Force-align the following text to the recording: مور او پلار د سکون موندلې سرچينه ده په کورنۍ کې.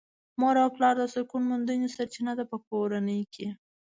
مور 0.39 0.55
او 0.63 0.69
پلار 0.75 0.95
د 0.99 1.03
سکون 1.13 1.41
موندلې 1.49 1.87
سرچينه 1.95 2.33
ده 2.39 2.43
په 2.51 2.57
کورنۍ 2.67 3.21
کې. 3.33 3.47